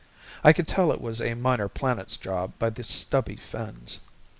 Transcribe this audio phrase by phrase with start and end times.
[0.43, 3.99] I could tell it was a Minor Planets job by the stubby fins.